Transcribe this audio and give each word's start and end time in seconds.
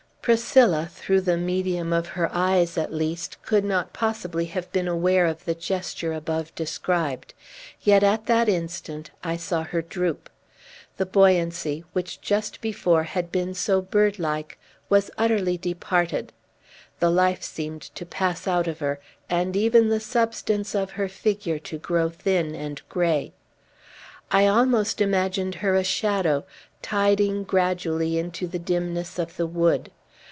Priscilla 0.23 0.85
through 0.91 1.21
the 1.21 1.35
medium 1.35 1.91
of 1.91 2.09
her 2.09 2.29
eyes, 2.31 2.77
at 2.77 2.93
least 2.93 3.41
could 3.41 3.65
not 3.65 3.91
possibly 3.91 4.45
have 4.45 4.71
been 4.71 4.87
aware 4.87 5.25
of 5.25 5.45
the 5.45 5.55
gesture 5.55 6.13
above 6.13 6.53
described. 6.53 7.33
Yet, 7.81 8.03
at 8.03 8.27
that 8.27 8.47
instant, 8.47 9.09
I 9.23 9.35
saw 9.35 9.63
her 9.63 9.81
droop. 9.81 10.29
The 10.97 11.07
buoyancy, 11.07 11.85
which 11.93 12.21
just 12.21 12.61
before 12.61 13.01
had 13.01 13.31
been 13.31 13.55
so 13.55 13.81
bird 13.81 14.19
like, 14.19 14.59
was 14.89 15.09
utterly 15.17 15.57
departed; 15.57 16.33
the 16.99 17.09
life 17.09 17.41
seemed 17.41 17.81
to 17.81 18.05
pass 18.05 18.47
out 18.47 18.67
of 18.67 18.77
her, 18.77 18.99
and 19.27 19.55
even 19.57 19.89
the 19.89 19.99
substance 19.99 20.75
of 20.75 20.91
her 20.91 21.09
figure 21.09 21.57
to 21.57 21.79
grow 21.79 22.09
thin 22.09 22.53
and 22.53 22.79
gray. 22.89 23.33
I 24.29 24.45
almost 24.45 25.01
imagined 25.01 25.55
her 25.55 25.73
a 25.73 25.83
shadow, 25.83 26.45
tiding 26.83 27.43
gradually 27.43 28.19
into 28.19 28.45
the 28.45 28.59
dimness 28.59 29.17
of 29.17 29.35
the 29.35 29.47
wood. 29.47 29.89